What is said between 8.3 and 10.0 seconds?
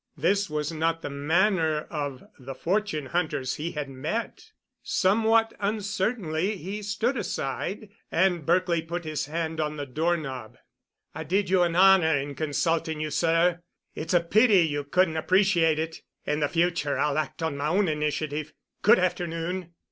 Berkely put his hand on the